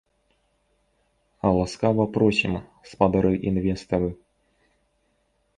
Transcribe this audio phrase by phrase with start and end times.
[1.57, 2.53] Ласкава просім,
[2.93, 4.09] спадары інвестары!